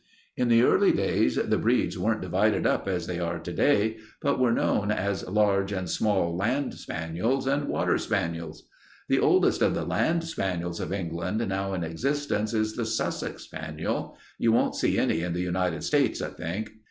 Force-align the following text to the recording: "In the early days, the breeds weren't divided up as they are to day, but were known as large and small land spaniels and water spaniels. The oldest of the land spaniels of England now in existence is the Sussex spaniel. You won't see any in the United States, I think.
"In 0.35 0.47
the 0.47 0.63
early 0.63 0.91
days, 0.91 1.35
the 1.35 1.59
breeds 1.59 1.95
weren't 1.95 2.23
divided 2.23 2.65
up 2.65 2.87
as 2.87 3.05
they 3.05 3.19
are 3.19 3.37
to 3.37 3.53
day, 3.53 3.97
but 4.19 4.39
were 4.39 4.51
known 4.51 4.89
as 4.91 5.23
large 5.27 5.71
and 5.71 5.87
small 5.87 6.35
land 6.35 6.73
spaniels 6.73 7.45
and 7.45 7.67
water 7.67 7.99
spaniels. 7.99 8.67
The 9.09 9.19
oldest 9.19 9.61
of 9.61 9.75
the 9.75 9.85
land 9.85 10.23
spaniels 10.23 10.79
of 10.79 10.91
England 10.91 11.47
now 11.47 11.75
in 11.75 11.83
existence 11.83 12.51
is 12.55 12.75
the 12.75 12.83
Sussex 12.87 13.43
spaniel. 13.43 14.17
You 14.39 14.51
won't 14.51 14.73
see 14.73 14.97
any 14.97 15.21
in 15.21 15.33
the 15.33 15.41
United 15.41 15.83
States, 15.83 16.19
I 16.19 16.29
think. 16.29 16.71